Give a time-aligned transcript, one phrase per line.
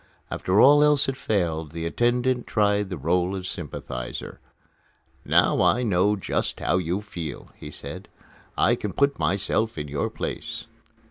[0.31, 4.39] After all else had failed, the attendant tried the rôle of sympathizer.
[5.23, 8.09] "Now I know just how you feel," he said,
[8.57, 10.65] "I can put myself in your place."